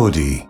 [0.00, 0.48] POD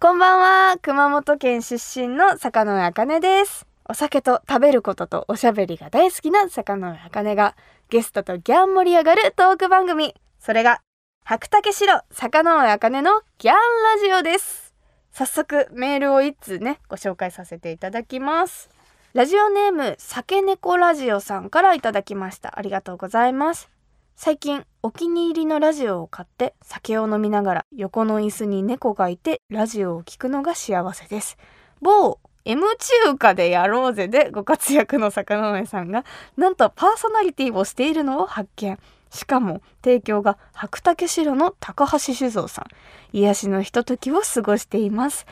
[0.00, 0.38] こんばん
[0.70, 0.78] は。
[0.80, 3.66] 熊本県出身の坂上茜です。
[3.86, 7.56] お酒と食べることとおしゃべりが大好きな坂上茜が
[7.90, 10.14] ゲストとギャン盛り上がるトーク番組。
[10.38, 10.80] それが
[11.24, 13.60] 白竹城坂上茜のギャンラ
[14.02, 14.74] ジオです。
[15.12, 18.70] 早速メールを一通ねご紹介させていただきます。
[19.12, 22.58] ラジオネーム酒猫ラジオさんからいただきました。
[22.58, 23.73] ありがとうございます。
[24.16, 31.36] 最近お気に入りのラジオを買って酒を飲みながら横の椅子に猫がいてラジオを聞くのが幸せです。
[31.82, 32.62] 某 M
[33.04, 36.04] 中華でやろうぜでご活躍の坂上さんが
[36.36, 38.78] なんとパーソナリティをしているのを発見。
[39.10, 42.66] しかも提供が白竹城の高橋酒造さん。
[43.12, 45.26] 癒しのひとときを過ごしています。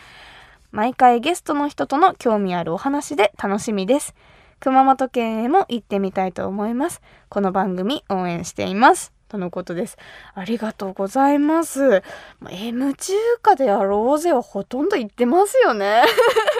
[0.72, 4.14] 毎回ゲストの人との興味あるお話で楽しみです。
[4.62, 7.02] 熊本県へも行ってみたいと思います。
[7.28, 9.12] この番組応援しています。
[9.28, 9.98] とのことです。
[10.34, 12.04] ありがとうございます。
[12.48, 13.12] M 中
[13.42, 16.04] 華でやろうぜはほとんど行ってますよね。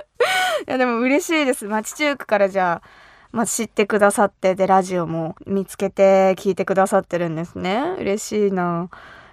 [0.67, 1.67] いやでも嬉しいです。
[1.67, 2.89] 町中華からじゃあ
[3.31, 7.95] まあ、知ってくださってでラジオも見つけて聞いてくださってるんですね。
[8.01, 8.91] 嬉しいな。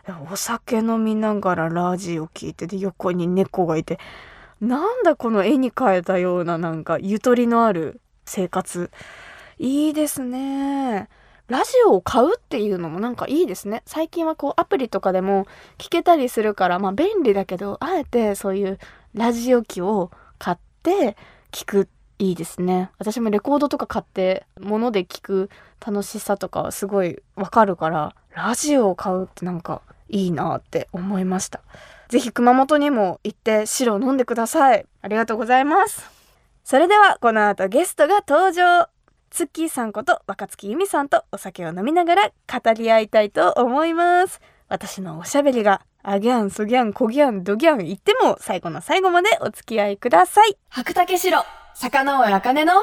[0.08, 3.98] いやお酒飲みながらラジオ聞いてで横に猫がいて。
[4.62, 8.92] なんだこの絵に描いたようななんかゆとりのある生活。
[9.58, 11.10] いいですね。
[11.48, 13.82] ラジオを買うっていうのもなんかいいですね。
[13.86, 15.48] 最近はこうアプリとかでも
[15.80, 18.80] 聞けたりするからまあ便利だけどあえてそういう
[19.16, 21.18] ラジオ機を買って
[21.52, 22.92] 聞くいいですね。
[23.00, 25.50] 私もレコードとか買って物で聞く
[25.86, 31.62] 楽しさとかすごいわかるからラジオを買うってなんかいいなって思いました。
[32.10, 34.86] ぜひ熊本にも行って白を飲んでください。
[35.02, 36.19] ありがとうございます。
[36.70, 38.90] それではこの後ゲストが登場
[39.32, 50.60] ツッキーさんこと若月由美さんとお酒を飲みながら語り合いたいと思います私のおしゃべりがあギャン、ソギャン、コギャン、ドギャン言っても最後の最後までお付き合いください。
[50.70, 52.74] 白竹城、坂上茜の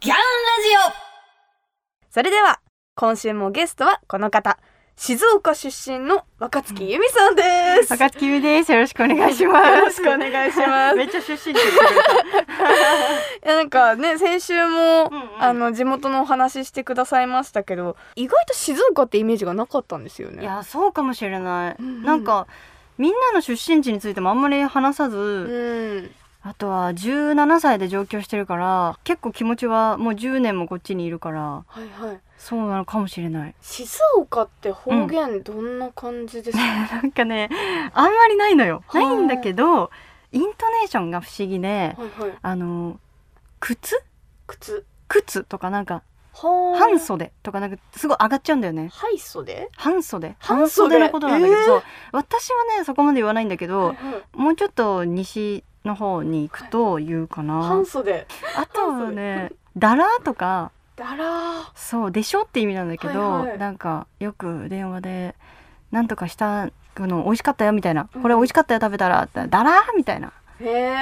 [0.00, 2.60] ギャンラジオそれでは、
[2.94, 4.58] 今週もゲストはこの方。
[4.98, 7.42] 静岡出身の若月由美さんで
[7.84, 7.92] す。
[7.92, 8.72] 赤月由美です。
[8.72, 9.68] よろしくお願いします。
[9.68, 11.60] よろしくお願いしますめっちゃ出身地 い
[13.46, 20.36] やなんかね先週も、うんうんあの地元のお話ししてくださいましたけど意外と静岡ってイメージがなかったんですよた。
[20.36, 20.42] ね。
[20.42, 21.76] いや、そうかもしれない。
[21.78, 22.46] うんうんなんか、
[22.96, 25.20] みんなの出身地についてもあんまり話さず、う
[26.00, 26.10] ん
[26.42, 32.20] あとは17歳で上京してるから、結構気持ちはもう10年もこっちにいるから、はいはい。
[32.38, 33.54] そうなのかもしれない。
[33.60, 36.64] 静岡って方言どんな感じですか、
[36.96, 37.48] なんかね、
[37.92, 38.82] あんまりないのよ。
[38.86, 39.90] はないいんだけど、
[40.32, 42.38] イントネーションが不思議で、はいはい。
[42.42, 43.00] あの、
[43.60, 44.02] 靴？
[44.46, 44.84] 靴。
[45.08, 46.02] 靴とかなんか、
[46.32, 48.90] は半袖とかなんかすごい上がっちゃうんだよね。
[48.92, 49.70] 半袖？
[49.76, 50.36] 半袖？
[50.38, 51.82] 半袖のことなんだけど、えー？
[52.12, 54.36] 私はねそこまで言わないんだけど、はいはい。
[54.36, 58.26] もうちょっと西の方に行くと言うかな、半袖。
[58.56, 63.58] あとはねだらとかだらそうでしょって意味なんだけど、はいはい。
[63.58, 65.34] なんかよく電話で
[65.92, 68.22] 「なんとかしたの美味しかったよ」みたいな「うん。
[68.22, 70.32] これ美味しかったよ食べたら」って「だら」みたいな。
[70.58, 70.92] へえ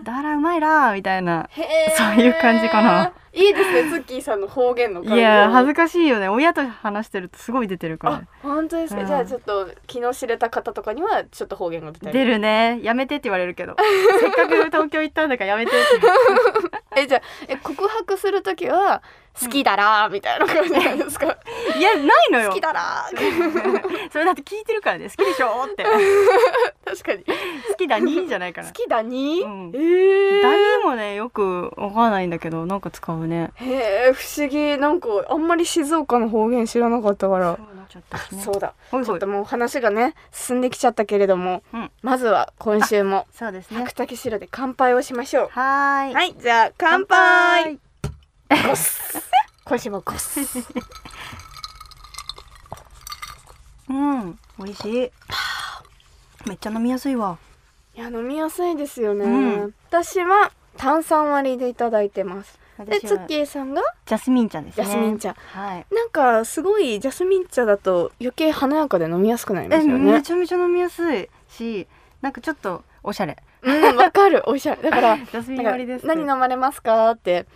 [0.02, 1.48] 「だらうまいら」みたいな。
[1.96, 3.12] そういう感じかな。
[3.34, 6.28] いいですねツッキーさんの方言のいや恥ずかしいよね。
[6.28, 8.14] 親と話してるとすごい出てるから。
[8.14, 9.06] あ本当ですか、うん。
[9.06, 12.12] じゃあちょっと昨日知れた方とかにはちょっと方言が出たり。
[12.18, 12.80] 出るね。
[12.82, 13.76] やめてって言われるけど。
[14.18, 15.78] せっかく東京行ったんだからやめてって
[16.98, 19.02] えじゃあえ告白する時は
[19.40, 21.26] 好きだらーみたいな感じなんですか、
[21.76, 22.50] いやないのよ。
[22.50, 24.10] 好きだらー。
[24.10, 25.08] それだって聞いてるからね。
[25.08, 25.84] 好きでしょって。
[26.84, 27.24] 確かに。
[27.24, 28.66] 好きだにじゃないから。
[28.66, 29.72] 好きだに、うん。
[29.74, 33.52] えー、だにもねよくわかんないんだけどなんか使うね。
[33.54, 34.78] へえ不思議。
[34.78, 37.58] なんかあんまり静岡の方言知らなかったから。
[38.44, 38.74] そうだ。
[38.90, 41.90] ちょっともう話がね進んできちゃったけれども、うん。
[42.02, 43.78] まずは今週もそうですね。
[43.78, 45.48] 白竹城で乾杯をしましょう。
[45.52, 46.14] はーい。
[46.14, 47.78] はいじゃあ乾杯。
[48.66, 49.27] ゴス
[49.68, 50.40] 今週もゴス。
[53.90, 55.10] うん美味しい。
[56.48, 57.36] めっちゃ飲みやすいわ。
[57.94, 59.28] いや飲みやすいですよね、う
[59.66, 59.74] ん。
[59.90, 62.58] 私は炭酸割りでいただいてます。
[62.78, 63.82] でツッキーさんが？
[64.06, 64.84] ジャスミン茶ですね。
[64.84, 65.34] ジャスミン茶。
[65.34, 65.86] はい。
[65.94, 70.12] なんかすごいジャスミン茶だと余計華やかで飲みやすくなりまえすよね。
[70.12, 71.86] めちゃめちゃ飲みやすいし
[72.22, 74.42] なんかちょっとおしゃれうんわかる。
[74.48, 77.46] おしゃれだからジャスミなんかン割りです何飲まれますかって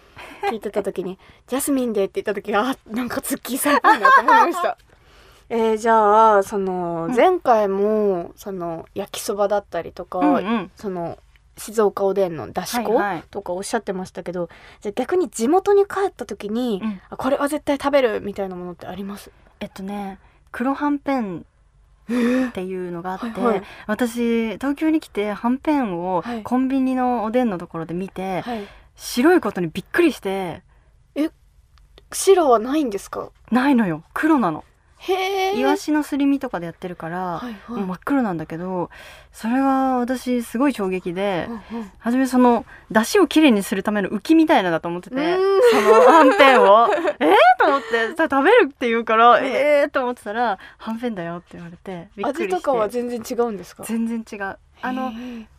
[0.51, 4.79] 聞いてた時に「ジャスミンで」って言った時あなんかツッキーさんっぽいなと思いました。
[5.49, 7.15] えー、じゃあそのうん。
[7.15, 10.71] 前回もその焼きそばだったりとか、うんうん。
[10.77, 11.19] その
[11.59, 13.25] 静岡おでんのだし粉、はいはい。
[13.31, 14.49] とかおっしゃってましたけど
[14.81, 17.01] じゃあ逆に地元に帰った時に、うん。
[17.11, 19.31] あこれは絶対食べるみたいなものってあります？
[19.61, 20.19] えっとね
[20.51, 21.45] 黒はんぺん
[22.07, 23.63] っていうのがあって、はいはい。
[23.87, 26.43] 私東京に来てはんぺんをはい。
[26.43, 28.67] コンビニのおでんのところで見て、はい。
[28.97, 30.63] 白いことにびっくりして
[32.13, 33.31] 白はないんですか？
[33.51, 34.05] ないのよ。
[34.13, 34.65] 黒なの
[35.57, 37.71] イワシのすり身とかでやってるから、はいはい。
[37.81, 38.91] もう真っ黒なんだけど
[39.33, 41.91] それが私すごい衝撃で、うんうん。
[41.99, 45.61] 初めその出汁をきれいにするための浮きみたいなのだと思ってて、うん。
[45.73, 46.89] そのはんぺんを。
[47.21, 49.45] えー、と思って食べるって言うから、うん。
[49.45, 49.91] えー？
[49.91, 52.45] と思ってたらはんぺんだよって言われてびっくりして。
[52.45, 53.85] 味とかは全然違うんですか？
[53.85, 55.13] 全然違うあの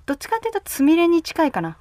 [0.05, 1.77] どっちかっていうとつみれに近いかな。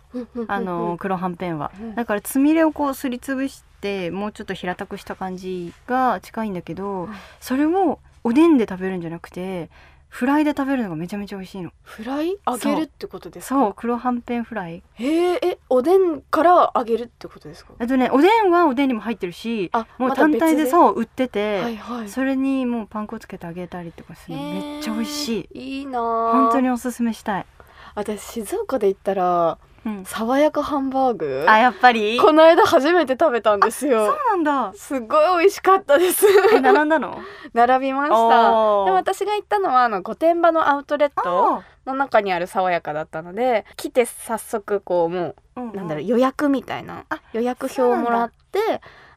[0.46, 1.72] あの黒はんぺんは。
[1.80, 1.94] うん。
[1.94, 7.08] だからつみれをこうすりつぶしてもうちょっと平たくした感じが近いんだけどうん。
[7.40, 9.68] それをおでんで食べるんじゃなくて
[10.12, 11.72] フライで食べるのがめちゃめちゃ美味しいの。
[11.84, 12.36] フライ？
[12.46, 13.54] 揚げるってことですか？
[13.54, 13.74] そう。
[13.74, 14.82] 黒はんぺんフライ。
[14.92, 17.72] へええおでんから揚げるってことですか？
[17.78, 22.08] あとねおでんはおでんにも入ってるしあもう単体でそう売ってて、はいはい。
[22.10, 24.42] それにもうパン粉つけてあげたりとかするの。
[24.42, 25.58] めっちゃ美味しい。
[25.58, 27.46] いいいなあ本当におすすめしたい、
[27.94, 31.44] 私静岡で行ったらうん、爽やかハンバーグ？
[31.49, 32.19] あやっぱり？
[32.19, 34.73] この間初めて食べたんですそうよなんだ。
[34.76, 36.25] すっごい美味しかったです。
[36.55, 37.19] え並んだの？
[37.52, 38.17] 並びました。
[38.52, 38.84] おー。
[38.87, 47.05] でも私が行ったのはあの御殿場のアウトレットあの中にある爽やかだったので来て早速こうもーうなんだろう予約みたいな。
[47.08, 48.37] あ予約表をもらって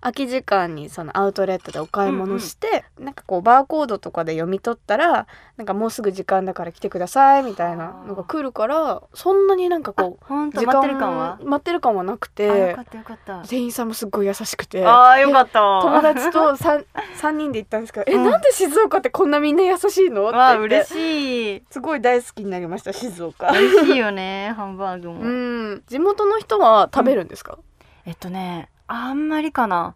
[0.02, 5.26] 空き時間にそのアウトレットでお買い物して、なんかこうバーコードとかで読み取ったら
[5.58, 11.40] なんかもうすぐ時間だから来てくださいみたいなのが来るからそんなになんかこう本当待ってる感は？
[11.44, 13.42] 待ってる感はなくてかったよかった。
[13.42, 14.86] 店員さんもすっごい優しくて。
[14.86, 15.60] あーよかった。
[15.82, 16.86] 友達と 3,
[17.18, 18.30] 三人で行ったんですけど「えうん。
[18.30, 21.64] なんで静岡ってこんなみんな優しいの?」って言嬉しい。
[21.72, 23.52] すごい大好きになりました静岡。
[23.54, 25.84] 美味しいよねハンバーグも、うん。
[25.88, 27.58] 地元の人は食べるんですか、
[28.06, 29.96] えっとねあんまりかな。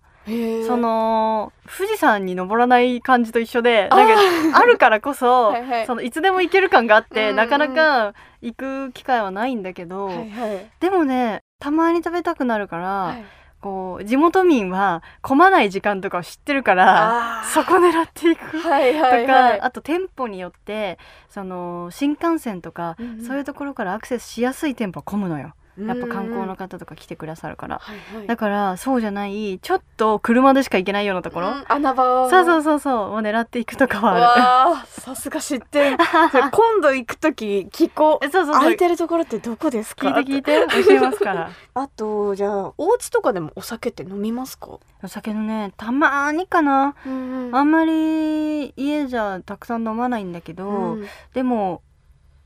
[0.67, 5.87] その富士山に登らない感じと一緒であなんかあるからこそ はいはい。
[5.87, 10.71] そのいつでも行ける感があって、うんなかなか行く機会はないんだけど、はいはい。
[10.79, 13.23] でもねたまに食べたくなるから、はい。
[13.61, 18.59] こう地元民は混まない時間とかを知ってるからそこ狙っていく。
[18.59, 19.25] はいとか、はい。
[19.25, 23.21] はいあと店舗によってその新幹線とか、うんうん。
[23.21, 25.53] そういうところからアクセスしやすい店舗は混むのよ
[25.87, 28.27] やっぱ観光の方とか来てくださるから、はいはい。
[28.27, 32.29] だからそうじゃないちょっと車でしか行けないようなところ、うん穴場を。
[32.29, 33.11] そうそうそうそう。
[33.15, 35.97] を狙っていくとかはあわあさすが知ってる
[36.51, 38.25] 今度行く時聞こう。
[38.25, 40.07] るそうそう空いてるところってどこですか？
[40.09, 40.85] 聞いて聞いて。
[40.85, 41.49] 教えますから。
[41.75, 44.67] あとじゃあお家とかでもお酒って飲みますか、
[45.03, 46.95] お酒のねたまーにかな。
[47.05, 47.49] うん。
[47.53, 51.07] あんまり家じゃたくさん飲まないんだけど、うん。
[51.33, 51.81] でも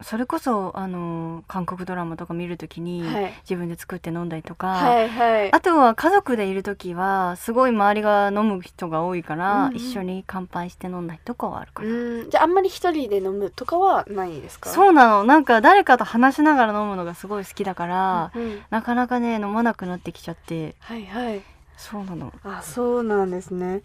[0.04, 3.34] それこそあの韓国ドラマとか見るときに、はい。
[3.44, 5.52] 自分で作って飲んだりとか、はいはい。
[5.54, 9.76] あとは家族でいる時はすごい周りが飲む人が多いから、うんうん。
[9.76, 11.92] 一緒に乾杯して飲んだりとかはあるかな、う
[12.26, 12.30] ん。
[12.30, 14.70] じゃああんまり一人で飲むとかはないですか？
[14.70, 15.24] そうなの。
[15.24, 18.62] なんか誰かと話しながら飲むのがすごい好きだから、うん。
[18.70, 20.76] なかなかね飲まなくなってきちゃって。
[20.80, 21.42] はいはい。
[21.76, 22.32] そうなの。
[22.44, 23.82] あそうなんですね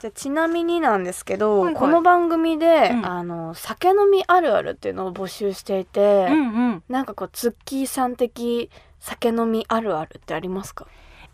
[0.00, 1.74] じゃあちなみになんですけど、はいはい。
[1.74, 3.06] この番組で、うん。
[3.06, 6.82] あの酒飲みあるあるっていうのを募集していて、うんうん。
[6.88, 10.86] なんかこうツッキーさん的酒飲みあるあるってありますか、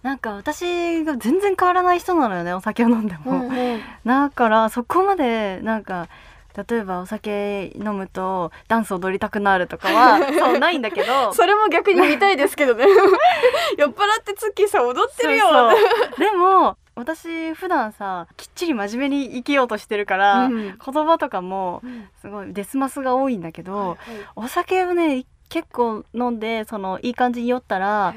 [0.03, 6.09] なんか私が全然変わらない人なのよねお酒を飲んでも、うんだからそこまでなんか
[6.69, 11.33] 例えばお酒飲むとダンス踊りたくなるとかは そうないんだけど。
[11.35, 12.87] それも逆に見たいですけどね。
[13.77, 15.47] 酔っ払ってツッキーさん踊ってるよ。
[16.19, 20.55] でも私普段さきっちり真面目に生きようとしてるから、うん。
[20.55, 22.09] 言葉とかもうん。
[22.21, 23.99] すごいデスマスが多いんだけど、はいはい。
[24.35, 28.15] お酒をね結構飲んでそのいい感じに酔ったら、は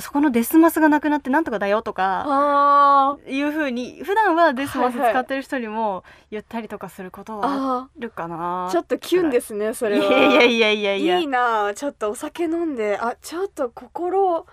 [0.00, 8.68] そこのデスマスがなくなってなんとかだよとかいう風に普段はデスマスはいはい使ってる人にも言ったりとかすることはああるかな。
[8.68, 8.70] ー。
[8.70, 10.06] ちょっとキュンですねそれは。
[10.06, 11.18] いやいやいやいやいや。
[11.18, 14.46] いいなあちょっとお酒飲んであちょっと心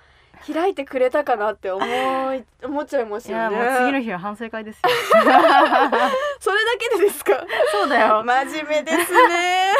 [0.54, 1.84] 開いてくれたかなって思
[2.34, 4.82] い思っちゃいますいやよねもう次の日は反省会ですよ。
[6.40, 7.32] それだけでですか？
[7.72, 8.24] そうだよ。
[8.24, 9.72] 真面目ですね。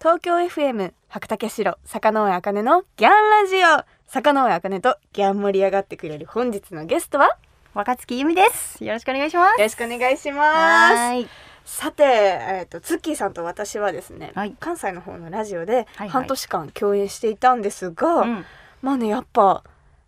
[0.00, 3.84] 東京 FM 白竹城坂上茜のギャンラジオ。
[4.06, 7.26] 坂上茜とギャン盛り上がってくれる本日のゲストは？
[7.26, 7.32] よ
[7.74, 8.82] 若月由美です。
[8.84, 9.58] よろしくお願いします。
[9.60, 10.96] ろしくお願いします。
[10.96, 11.28] はい
[11.64, 14.56] さて、えー、とツッキーさんと私はですね、はい。
[14.58, 18.44] 関西の方のラジオではい半年間共演していたんですが、うん。
[18.82, 19.62] まあねやっぱ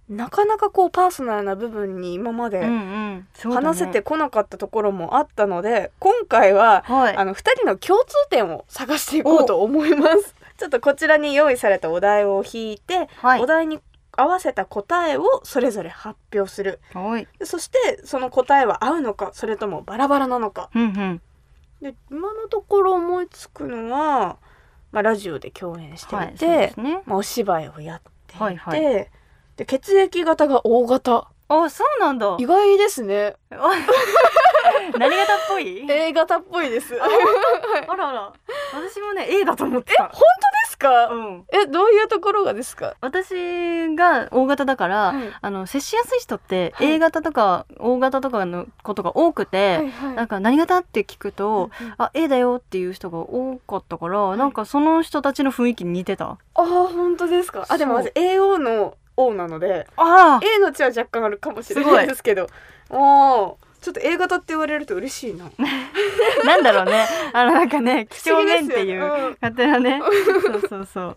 [0.08, 2.66] なかなかこうパーソナルな部分に今まで
[3.42, 7.16] 話せてこなかったところもあったので、今回ははい。
[7.16, 10.34] あの2人の共通点を探していこうと思います。
[10.58, 13.40] ちょっとこちらに用意されたお題を引いて、はい。
[13.40, 13.80] お題に
[14.14, 16.80] 合わせた答えをそれぞれ発表する。
[16.92, 17.28] はい。
[17.44, 20.68] そしてその答えは合うのかそれともバラバラなのか。
[20.74, 21.22] うんうん
[21.82, 24.38] で今のところ思いつくのは、
[24.92, 27.02] まあ、ラジオで共演していて、はいね。
[27.06, 28.80] まあ、お芝居をやっていて、はいはい。
[28.80, 29.10] で
[29.66, 32.36] 血液型が O 型あそうなんだ。
[32.38, 33.36] 意外ですね。
[34.98, 36.94] 何型っぽい？A 型っぽいです。
[37.00, 38.32] あらあら。
[38.72, 40.04] 私もね A だと思ってた。
[40.04, 40.24] 本当で
[40.70, 41.44] すか、うん。
[41.52, 42.94] えどういうところがですか？
[43.02, 43.34] 私
[43.94, 45.32] が O 型だから、はい。
[45.42, 46.92] あの接しやすい人ってはい。
[46.92, 50.14] A 型とか O 型とかのことが多くて、はいはい。
[50.14, 51.94] なんか何型って聞くと、うんうん。
[51.98, 56.38] あ A だよっていう人が多かったから、なんかその人たちの雰囲気に似てた？
[56.54, 57.66] あー本当ですか？
[57.68, 58.94] あでも AO の
[59.28, 62.48] O なのであ A の血は若干あるかもしれないですけど。
[62.90, 65.46] おーちょっと A 型って言われると嬉しいな。
[65.46, 65.50] あ
[66.46, 67.04] なんだろうね。
[67.32, 70.00] あのなんかね 几帳面っていう勝手なね。
[70.46, 71.16] そうそうそう。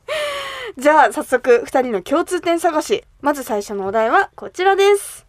[0.75, 3.03] じゃあ早速2人の共通点探し。
[3.21, 5.27] まず最初のお題はこちらです。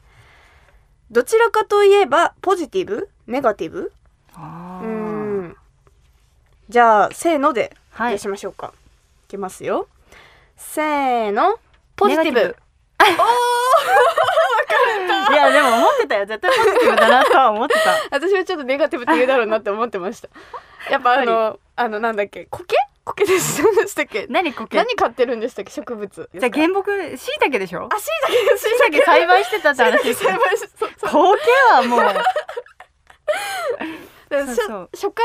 [1.10, 3.10] どちらかといえばポジティブ？
[3.26, 3.92] ネガティブ？
[4.38, 4.40] う
[4.86, 5.56] ん。
[6.70, 8.12] じゃあせーのではい。
[8.12, 8.72] 出しましょうか、
[9.26, 9.88] い、きますよ。
[10.56, 11.58] せーの。
[11.96, 12.56] ポジティブ
[12.98, 13.06] ネ
[15.08, 16.26] ガテいやでも思ってたよ。
[16.26, 17.80] 絶対ポジティブだなとは思ってた。
[18.10, 20.28] 私はちょっとネガティブって言うだろうなって思ってました。
[20.90, 22.46] やっぱあのあのなんだっけ？
[22.50, 22.64] 苔
[23.04, 24.26] 苔 でしたっけ？
[24.28, 25.70] 何こけ何飼ってるんでしたっけ？
[25.72, 27.88] 植物じゃあ原木しいたけでしょ？
[27.92, 30.30] あ、しいたけ、しいたけ栽培してたって話ですよ。
[30.30, 31.10] 栽培しそうそう。
[31.34, 31.42] こけ
[31.74, 32.00] はもう
[34.30, 35.24] 初初回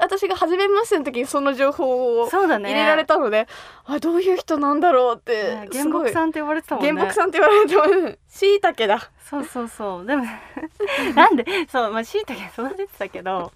[0.00, 3.48] 私が初めましての時にその情報を入れられたので、
[3.86, 6.92] あどういう人なんだろうってね原木さんって呼ばれてたもんね。
[6.92, 9.10] 原木さんって言われてますしいたけだ。
[9.28, 10.06] そうそうそう。
[10.06, 10.24] でも
[11.14, 13.52] なんでそうまあしいたけ育ててたけど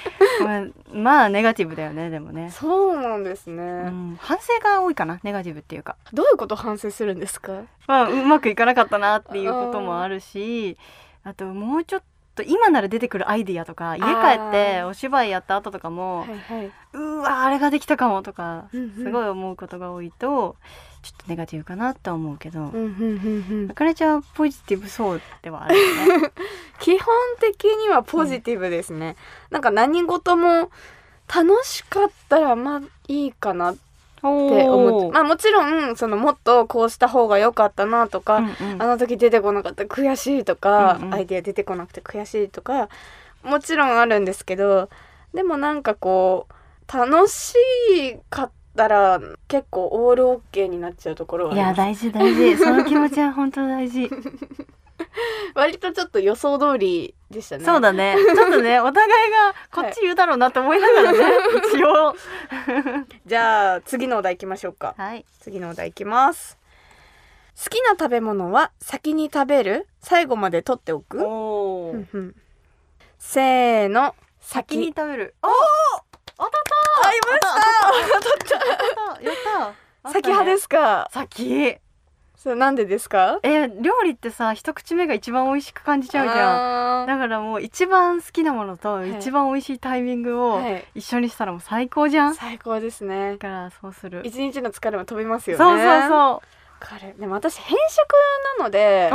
[0.42, 7.62] まあ、まあネガティブだよねでもね、そうなんですね、うん、反省が多いかなネガティブっていうか、どういうこと反省するんですか？
[7.86, 10.78] まあ、うまくいかなかったなっていうこともあるし
[11.24, 12.02] あともうちょっ
[12.34, 16.72] と今なら出てくるアイディアとか家帰ってお芝居やった後とかもはいはい。
[16.94, 18.94] うわあれができたかもとかうんうん。
[18.94, 20.56] すごい思うことが多いと
[21.02, 23.70] ちょっとネガティブかなとは思うけどうんうんうんうん。
[23.70, 26.32] あかねちゃんはポジティブそうではあるよね。
[26.80, 29.16] 基本的にはポジティブですね、
[29.50, 30.70] なんか何事も
[31.32, 33.91] 楽しかったらまあいいかなって
[34.30, 38.82] 思ってまあもちろんそのもっとこうした方が良かったなとか、うんうん。
[38.82, 41.14] あの時出てこなかった悔しいとか、うんうん。
[41.14, 42.88] アイデア出てこなくて悔しいとか
[43.42, 44.88] もちろんあるんですけど
[45.34, 47.54] でもなんかこう楽し
[48.30, 52.56] かったら結構オールオッケーになっちゃうところはいや大事大事。
[52.56, 54.08] その気持ちは本当大事。
[55.54, 57.64] 割とちょっと予想通りでしたね。
[57.64, 58.16] そうだね。
[58.16, 61.18] ちょっとね お互いがこっち言うだろうなと思いながらね、
[61.74, 62.14] 一応。
[63.26, 64.94] じゃあ次のお題いきましょうか。
[64.96, 65.24] はい。
[65.40, 66.58] 次のお題いきます。
[67.62, 69.88] 好きな食べ物は先に食べる？
[70.00, 71.22] 最後まで取っておく？
[71.22, 72.36] おうんうん。
[73.18, 74.14] せーの。
[74.40, 74.88] 先に。
[74.88, 75.34] 食べる。
[75.42, 75.50] おお
[76.36, 76.50] 当たっ
[77.02, 77.08] た。
[77.08, 77.48] 合いました。
[78.20, 79.22] 当たった。
[79.22, 79.34] やっ
[80.04, 80.10] た。
[80.12, 81.08] 先派ですすか？
[81.12, 81.78] 先
[82.42, 83.38] それなんでですか？
[83.44, 87.02] え料理ってさ一口目が一番美味しく感じちゃうじゃん。
[87.04, 89.16] ゃだからもう一番好きなものとい。
[89.16, 90.84] 一番美味しいタイミングをはい。
[90.96, 93.36] 一緒にしたらもう最高じゃん、だ最高ですね。
[93.38, 94.22] からそうする。
[94.24, 95.64] 一日の疲れも飛びますよね。
[95.64, 96.48] そうそうそう。
[96.84, 99.08] これでも私偏食なので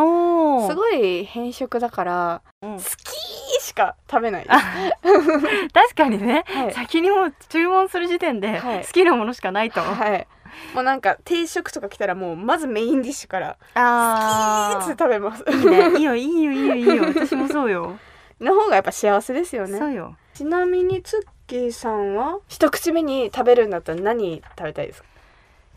[0.70, 2.78] すごい偏食だからうん。
[2.78, 4.48] 好きしか食べない。
[4.48, 6.74] 確かにね、はい。
[6.74, 8.86] 先にもう注文する時点ではい。
[8.86, 10.26] 好きなものしかないと、はい
[10.74, 15.44] もうなんか定食とか来たらもうまずメインディッシュからあいつ食べます。
[15.50, 15.98] いいね。
[15.98, 16.76] いいよいいよいいよ。
[16.76, 17.98] いいよ 私もそうよ。
[18.40, 19.80] の方がやっぱ幸せですよね。
[19.80, 20.16] そうよ。
[20.34, 25.08] ちなみにツッキーさんは一口目に食べるんだったら何食べたいですか？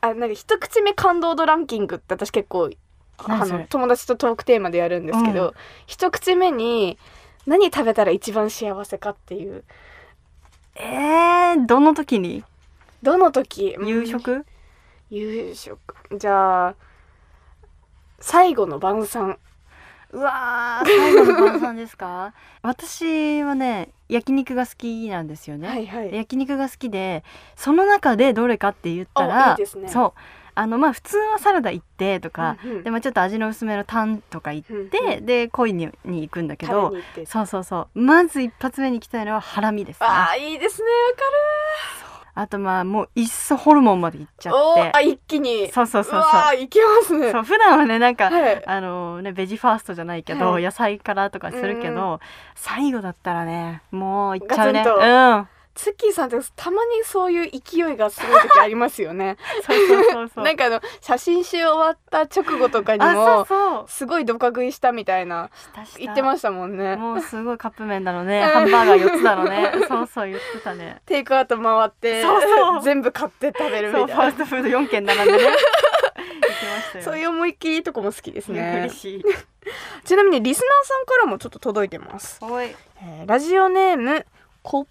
[0.03, 2.71] あなんか一口目感動度ランキングって私結構
[3.19, 5.55] あの友達とトークテーマでやるんですけど、う
[5.87, 6.99] 一口目に
[7.47, 9.65] 何食べたら一番幸せかっていう。
[10.77, 12.45] えー、どの時に？
[13.03, 13.77] どの時？
[13.79, 13.87] うん。
[13.89, 14.45] 夕食、
[15.11, 15.79] 夕食。
[16.17, 16.75] じゃあ
[18.21, 19.39] 最後の晩餐。
[20.13, 22.33] うわー最後の晩餐ですか？
[22.63, 26.15] 私はね焼肉が好きなんですよね、はいはい。
[26.15, 27.23] 焼肉が好きで
[27.55, 29.89] その中でどれかって言ったあらいいですね。
[29.89, 30.21] そう。
[30.57, 32.83] あのまあ普通はサラダ行ってとか、うんうん。
[32.83, 35.27] でまあちょっと味の薄めのタンとか行って、うんうん。
[35.27, 36.93] で恋にに行くんだけど
[37.27, 38.01] そうそうそう。
[38.01, 40.07] まず一発目に行きたいのはハラミですね。
[40.09, 40.89] あーいいですね
[42.41, 44.91] あとまあもういっそホルモンまで行っちゃって。
[44.95, 45.71] あ一気に。
[45.71, 46.59] そうそうそうわそう。
[46.59, 47.33] ーいきますね。
[47.33, 48.63] そう普段はねなんか、はい。
[48.67, 50.63] あのねベジファーストじゃないけど、はい。
[50.63, 52.19] 野菜からとかするけど、
[52.55, 54.83] 最後だったらねもういっちゃうね。
[54.87, 59.37] うんツッキーさんってたまにそういう勢いがすごい時ありますよね。
[60.37, 63.47] なんかあの写真集終わった直後とかにも
[63.87, 65.51] すごいドカ食いしたみたいな
[65.97, 66.97] 言ってましたもんね。
[66.97, 68.43] もうすごいカップ麺だろうね。
[68.53, 69.73] ハンバーガー4つだろうね。
[69.89, 71.01] そうそう言ってたね。
[71.07, 72.25] テイクアウト回って
[72.83, 74.15] 全部買って食べるみたいな。
[74.25, 75.57] ァーストフード4軒並んでね。
[77.01, 78.83] そういう思いっきりとこも好きですね。
[78.87, 79.25] 嬉しい。
[80.05, 84.27] ちなみにリスナーさんからもちょっと届いてます、えーラジオネーム
[84.63, 84.91] コッペ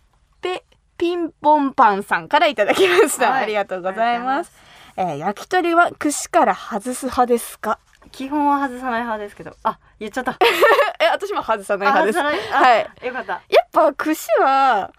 [1.00, 3.44] ピンポンパンさんからいただきました、はい。
[3.44, 4.52] ありがとうございます。
[4.98, 7.80] えー焼き鳥は串から外す派ですか？
[8.12, 9.56] 基本は外さない派ですけど。
[9.64, 10.38] あ言っちゃった。
[11.00, 12.20] え私も外さない派です。
[12.20, 12.90] はい？
[13.02, 13.34] あよかった。
[13.34, 14.92] やっぱ串は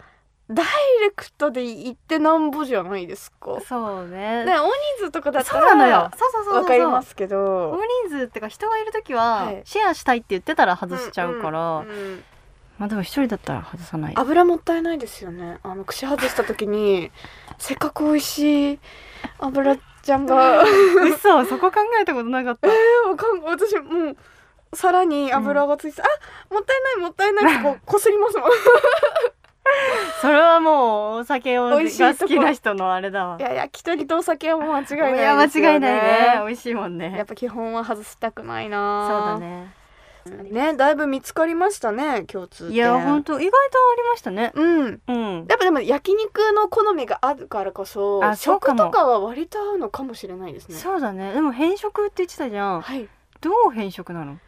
[0.48, 0.66] ダイ
[1.02, 3.60] レクトで行ってなんぼじゃないですか。
[3.60, 4.44] そうね。
[4.46, 4.72] ね大人
[5.04, 5.92] 数とかだったそうなのよ。
[5.92, 6.54] らそうそうそう。
[6.54, 7.72] わかりますけど。
[7.72, 9.62] 大人数ってか人がいる時は、はい。
[9.64, 12.24] シェアしたいって言ってたら外しちゃうから、んんうん
[12.80, 14.14] まあでも一人だったら外さない。
[14.16, 15.58] 油もったいないですよね。
[15.62, 17.10] あの串外した時に
[17.58, 18.78] せっかく美味しい
[19.38, 22.68] 油ちゃんが嘘そこ考えたことなかった。
[22.72, 24.16] えー、わかん私もう
[24.74, 26.06] さらに油がついて、あ
[26.50, 28.50] もったいないもったいないってこう こすりますもん。
[30.22, 31.76] それはもうお酒をが
[32.14, 33.36] 好きな人のあれだわ。
[33.38, 36.42] いや焼き鳥とお酒はもう間違いないですよ、ね、いや間違いないね。
[36.46, 37.12] 美味しいもんね。
[37.14, 38.78] やっぱ基本は外したくないそうな
[39.34, 39.79] だね
[40.26, 42.72] ねだいぶ見つかりましたね共通点。
[42.72, 44.52] いや本当意外とありましたね。
[44.54, 45.00] うん。
[45.06, 45.46] うん。
[45.48, 50.76] やっぱでも焼肉の好みがあるからこそあ食とかは割と合うのかもしれないですね。
[50.76, 51.32] そうだね。
[51.32, 52.80] でも変色って言ってたじゃん。
[52.80, 53.08] はい。
[53.40, 54.38] どう変色なの？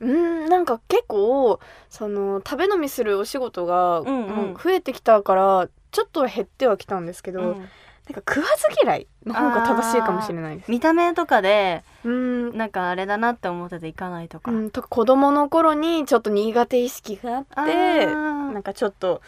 [0.00, 4.28] うんなんか結構その食べ飲みするお仕事が、うんうん。
[4.28, 7.68] もう増えてきたからちょっとは減ってはきたんですけど、うん
[8.08, 10.70] なんか食わず嫌いの方が正しいかもしれないです。
[10.70, 12.56] 見た目とかでうん。
[12.56, 18.52] なんかあれだなって思ってていかないとか、うん、とか子供の頃にちょっと苦手意識がああってー。
[18.52, 19.20] なんかちょっと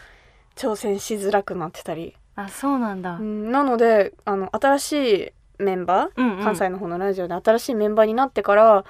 [0.55, 4.91] 挑戦しづらくなってたり、あそうなんだ、うん、なのであの新し
[5.59, 6.43] いメンバー、うんうん。
[6.43, 8.85] 関西の方のラジオで新しいメンバーになってから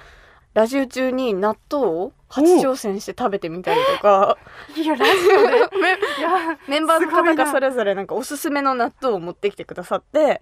[0.54, 4.36] ラジオ中に納豆を初挑戦して食べてみたりとか。
[4.76, 5.68] いやラジオで。
[6.68, 10.40] メンバーの方がそれぞれなんかおすすめの納豆を持ってきてくださって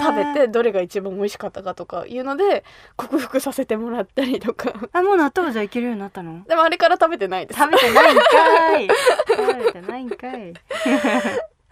[0.00, 2.64] 食べてどれが一番美味しかったかとかいうので
[2.96, 4.72] 克服させてもらったりとか。
[4.92, 6.44] あもう納豆じゃいけるようになったの？
[6.44, 7.60] でもあれから食べてないです。
[7.60, 8.88] 食べてないんかい。
[9.36, 10.54] 食べてないんかい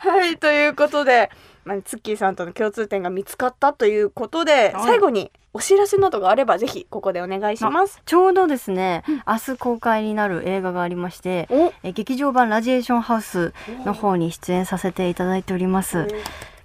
[0.02, 1.30] はいということで、
[1.64, 4.84] まあ、ツッキーさんとの共通点が見つかったということで、はい。
[4.84, 8.02] 最後にお知らせなどがあればぜひここでお願いします。
[8.04, 16.08] ちょうどですね、うん明日公開になる映画がありましておえ劇場版ラジエーションハウスの方に出演させていただいております。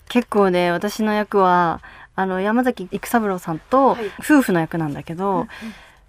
[0.09, 1.81] 結構ね私の役は
[2.15, 4.05] あの山崎育三郎さんとはい。
[4.19, 5.47] 夫婦の役なんだけど、うん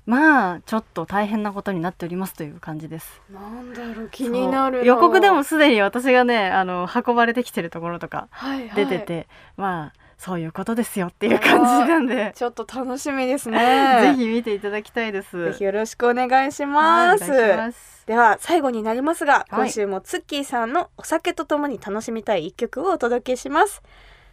[0.08, 3.20] まあちょっと大変なことになっておりますという感じです。
[3.30, 8.86] なんだろう気になる予告でもすでに私がねあの運ばれてきてるところとかはいはい。
[8.86, 12.32] 出てて、まあそういうことですよっていう感じなんで。
[12.36, 14.00] ちょっと楽しみですね。
[14.00, 15.44] ぜひ見ていただきたいです。
[15.44, 17.26] ぜひよろしくお願いしはます。
[17.26, 18.06] いお願いします。
[18.06, 19.46] では最後になりますが、はい。
[19.50, 23.82] 今週もツッキーさんのお酒とともに楽しみたい一曲をお届けします。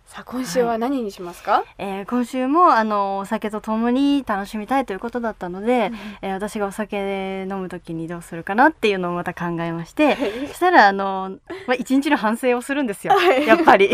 [0.08, 1.66] さあ今週は何にしますか？
[1.80, 5.92] えー今週もあのお酒とともに楽しみたいということだったので、
[6.22, 10.16] えー私がお酒飲む時にどうするかなっていうのをまた考えまして
[10.50, 11.38] そしたらあの、
[11.68, 13.48] まあ、一日の反省をするんですよはい。
[13.48, 13.90] やっぱり。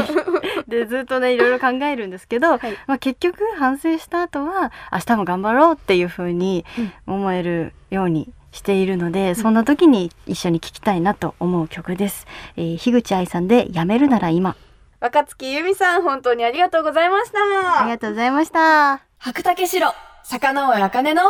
[0.67, 2.59] でずっとねいろいろ考えるんですけど、はい。
[2.87, 6.65] まあ、結局反省した後は明日も頑張ろうっていう風に
[7.07, 12.27] 思えるようにしているので、そんな時に一緒に聴きたいなと思う曲です。
[12.57, 14.57] えー、樋口愛さんで「やめるなら今
[15.01, 17.39] 若月由美さん本当にありがとうございました。」
[17.81, 19.01] ありがとうございました。
[19.17, 19.91] 白竹城
[20.23, 21.21] 坂上茜の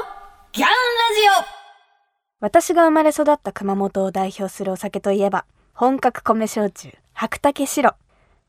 [0.52, 0.74] ギャンラ
[1.16, 1.46] ジオ
[2.42, 7.96] 私が生まれ育った熊本を代表するお酒といえば本格米焼酎白竹城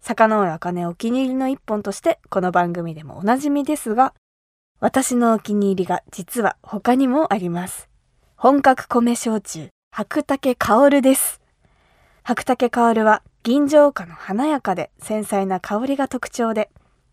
[0.01, 4.15] 坂上茜お気に入りの一本としてこの番組でもおなじみですが
[4.81, 7.89] 私のお気に入りが実は他にもあります
[8.37, 11.41] 本格米焼酎白竹薫です
[12.25, 16.71] 白竹薫は銀醸花の華やかで繊細な香りが特徴で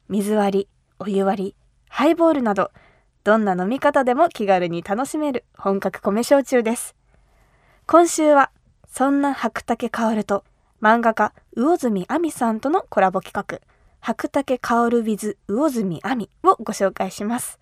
[0.09, 0.67] 水割り
[0.99, 1.55] お湯割り
[1.87, 2.69] ハイボールなど
[3.23, 6.95] どんな飲み方でも気軽に楽しめる本格米焼酎です。
[7.87, 8.51] 今週は
[8.87, 10.43] そんな白竹薫と
[10.83, 13.59] 漫画家魚住亜美さんとのコラボ企画
[13.99, 17.59] 白竹薫 with 魚住亜美をご紹介します。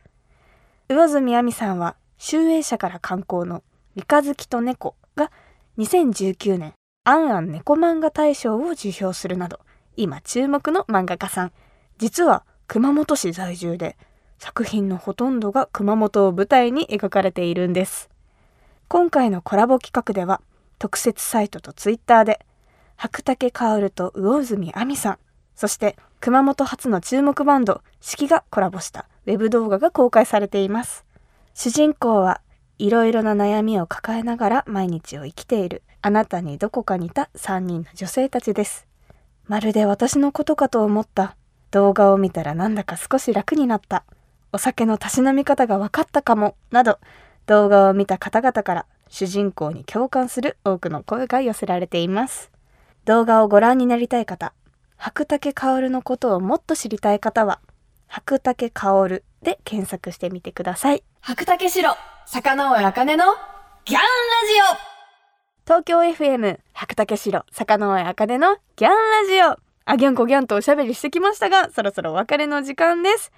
[0.89, 3.63] 魚住亜美さんは集英社から刊行の
[3.95, 5.32] 三日月と猫が
[5.77, 6.73] 2019年
[7.10, 9.62] アンアン猫漫画大賞を受賞するなど
[9.96, 11.54] 今注目の漫画家さん。
[12.00, 13.96] 実は熊本市在住で
[14.39, 18.10] 作品のほとんどが熊本を舞台に描かれているんです。
[18.89, 20.41] 今回のコラボ企画では
[20.80, 22.46] 特設サイトとツイッターで
[22.98, 25.17] 白竹薫と魚住亜美さん
[25.56, 31.06] そして熊本発の注目バンド四季がコラボしたウェブ動画が公開されています。
[31.54, 32.41] 主人公は
[32.79, 35.81] いろいろな悩みを抱えながら毎日を生きている。
[36.01, 38.87] あなたにどこか似た3人の女性たちです。
[39.47, 41.35] まるで私のことかと思った。
[41.71, 44.03] 動画を見たらなんだか少し楽になった。
[44.53, 46.55] お酒のたしなみ方が分かったかも。
[46.69, 46.99] など
[47.47, 52.51] 動画を見た方々から主人公に共感する多くの声が寄せられています。
[53.05, 54.53] 動画をご覧になりたい方
[54.97, 57.59] 白竹薫のことをもっと知りたい方は
[58.07, 61.03] 白竹薫で検索してみてください。
[61.27, 61.93] 白竹城
[62.25, 63.25] 坂上茜の
[63.83, 64.05] ギャンラ
[64.47, 65.65] ジオ。
[65.65, 69.59] 東京 FM 白竹城坂上茜のギャンラジオ。
[69.83, 73.33] あギャンコギャンとおしゃべりしてきましたがそろそろお別れの時間です。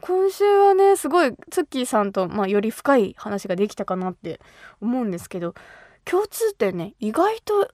[0.00, 4.38] 今週はねすごいツッキーさんと、まあ、より深い話ができたかなって
[4.80, 5.54] 思うんですけど
[6.04, 7.68] 共通点ね意外と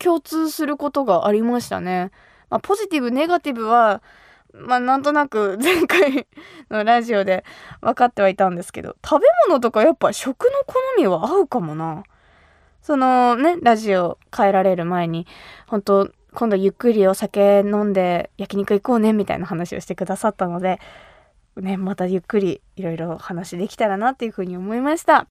[0.00, 2.10] 共通することがありましたね。
[2.50, 4.02] まあ、ポジティブネガティブは
[4.58, 6.26] まあなんとなく 前回
[6.70, 7.44] のラジオで
[7.80, 12.02] 分かってはいたんですけど食べ物とかやっぱ食の好みは合うかもな。
[12.82, 15.26] そのねラジオ変えられる前に
[15.66, 20.78] 本当今度ゆっくりお酒飲んで焼肉行こうねみたいな話をしてくださったので
[21.60, 25.26] ね、またゆっくりいろいろ話できたらなっていうふうに思いました。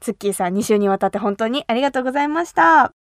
[0.00, 3.01] ツッキーさん2週にわたって本当にありがとうございました。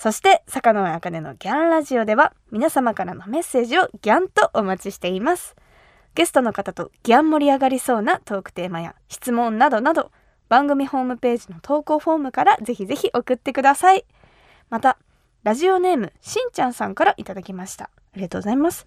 [0.00, 5.54] そして、坂上茜のギャンラジオでは皆様からのメッセージをギャンとお待ちしています。
[6.14, 10.10] ゲストの方とギャン盛り上がりそうなトークテーマや質問などなど
[10.48, 14.06] 番組ホームページの投稿フォームからぜひぜひ送ってください。
[14.70, 14.96] また、
[15.42, 17.84] ラジオネームしんちゃんさんからいただきました。
[17.84, 18.86] ありがとうございます。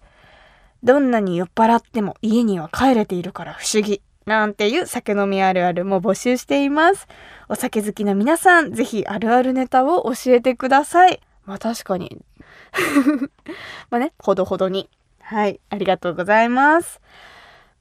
[0.82, 4.02] どんなに酔っ払っても家には帰れているから不思議。
[4.26, 7.08] なんていう酒飲みあるあるも募集しています。
[7.50, 11.20] お酒好きな皆さん、ぜひあるあるネタを教えてください。
[11.46, 12.24] まあ確かに。
[13.90, 14.90] まあね、ほどほどに。
[15.20, 17.02] はい、ありがとうございます。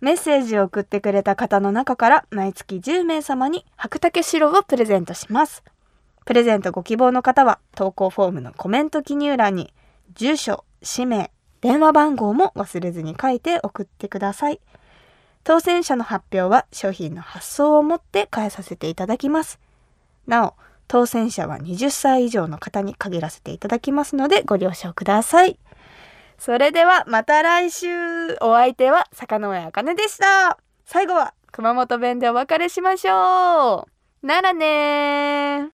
[0.00, 5.62] メッセージを送ってくれた方の中から毎月10名様に白竹白をプレゼントします。
[6.24, 9.72] プレゼントご希望の方は投稿フォームのコメント記入欄に
[10.14, 14.61] 住所、氏名、電話番号も忘れずに書いて送ってください。
[15.44, 19.59] 当選者の発表は商品の発送をもって変えさせていただきます。
[20.26, 20.55] なお、
[20.87, 25.59] 当選者は20歳以上の方に限らせていただきますのでご了承ください。
[26.38, 27.88] それではまた来週
[28.40, 30.59] お相手は坂上茜でした。
[30.85, 33.88] 最後は熊本弁でお別れしましょ
[34.22, 34.26] う。
[34.26, 35.70] ならね